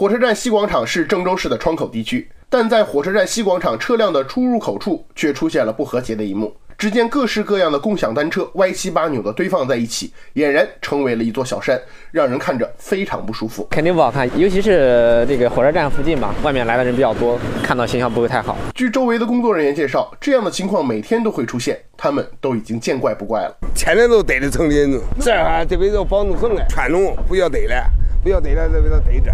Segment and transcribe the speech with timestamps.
[0.00, 6.56] 火车站西广场是郑州市的窗口地区，但在火车站西广场车辆的出入口处却出现了不和谐的一幕。
[6.78, 11.78] 只见各式各样的共享单车歪七八扭的堆放在一起，俨然成为了一座小山，
[12.10, 13.68] 让人看着非常不舒服。
[13.70, 18.56] 肯定不好看，尤其是这个火车站附近吧，外面来的人比较多，看到形象不会太好。
[18.74, 23.54] 据周围的工作人员介绍，这样的情况每天都会出现，他们都已经见怪不怪了。
[23.74, 27.84] 天天都堆在城里，这哈这边要保证很嘞，传统不要堆了，
[28.22, 29.30] 不要堆了，这边堆着。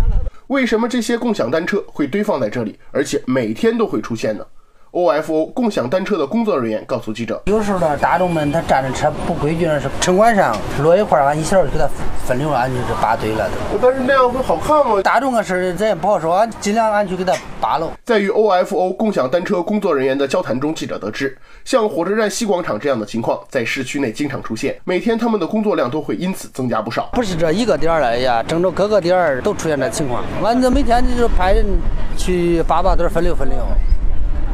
[0.49, 4.46] 为什么这些共享单车会堆放在这里，而且每天都会出现呢？
[4.96, 11.87] ？OFO 共享单车的工作人员告诉记者：“有时候呢，大众们他占着车不规矩的是，城管上落一块儿，完一下就给他
[12.27, 13.46] 分流了，俺就是扒堆了。
[13.82, 15.03] 但是那样会好看吗？
[15.03, 27.11] 大众的事咱也不好说，俺尽量俺去给他扒喽。”在与 OFO 共享单车工作人员的交谈中，记者得知，像火车站西广场这样的情况在市区内经常出现，每天他们的工作量都会因此增加不少。
[27.13, 31.67] 不是这一个点儿了呀，郑州各个点儿都出现这情况，俺这每天就是派人
[32.17, 33.59] 去扒扒堆分流分流。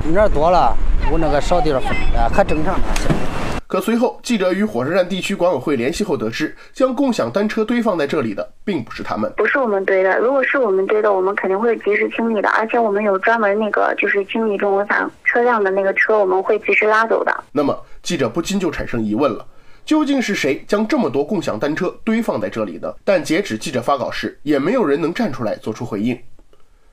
[0.05, 0.77] 哪儿多了，
[1.13, 1.89] 我那个少地儿分
[2.21, 2.85] 啊，可正常了。
[3.69, 10.19] 可随后，记者与火车站地区管委会联系后得知，将共享单车堆放在这里的并不是他们，不是我们堆的。
[10.19, 17.33] 如果是我们堆的，我们肯定会及时清理的，而且我们有专门那个就是清理这种违法车辆的那个车，我们会及时拉走的。
[17.53, 19.47] 那么，记者不禁就产生疑问了：
[19.87, 22.95] 究竟是谁将这么多共享单车堆放在这里的？
[23.05, 26.19] 但截止记者发稿时，也没有人能站出来做出回应。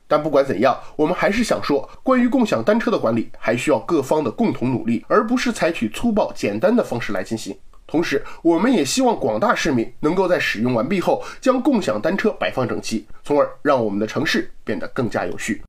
[0.10, 7.56] 但不管怎样，我们还是想说，关于共享单车的管理，还需要各方的共同努力，而不是采取粗暴简单的方式来进行。
[7.86, 15.58] 同时，我们也希望广大市民能够在使用完毕后，将共享单车摆放整齐，从而让我们的城市变得更加有序。